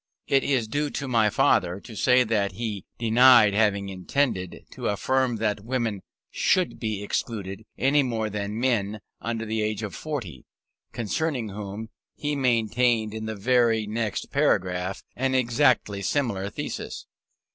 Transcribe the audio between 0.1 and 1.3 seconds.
It is due to my